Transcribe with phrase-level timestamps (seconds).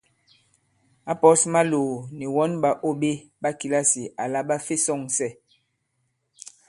[1.11, 3.09] Ǎ pɔ̌s Maloò nì wɔn ɓàô ɓe
[3.41, 5.27] ɓa kìlasì àla ɓa fe sɔ̂ŋsɛ.